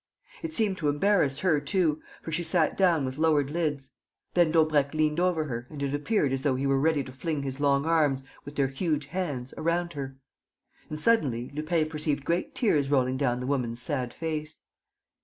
It 0.41 0.51
seemed 0.51 0.79
to 0.79 0.89
embarrass 0.89 1.41
her 1.41 1.59
too, 1.59 2.01
for 2.23 2.31
she 2.31 2.41
sat 2.41 2.75
down 2.75 3.05
with 3.05 3.19
lowered 3.19 3.51
lids. 3.51 3.91
Then 4.33 4.49
Daubrecq 4.51 4.95
leant 4.95 5.19
over 5.19 5.43
her 5.43 5.67
and 5.69 5.83
it 5.83 5.93
appeared 5.93 6.33
as 6.33 6.41
though 6.41 6.55
he 6.55 6.65
were 6.65 6.79
ready 6.79 7.03
to 7.03 7.11
fling 7.11 7.43
his 7.43 7.59
long 7.59 7.85
arms, 7.85 8.23
with 8.43 8.55
their 8.55 8.65
huge 8.69 9.05
hands, 9.05 9.53
around 9.57 9.93
her. 9.93 10.17
And, 10.89 10.99
suddenly, 10.99 11.51
Lupin 11.53 11.87
perceived 11.87 12.25
great 12.25 12.55
tears 12.55 12.89
rolling 12.89 13.17
down 13.17 13.41
the 13.41 13.45
woman's 13.45 13.79
sad 13.83 14.11
face. 14.11 14.61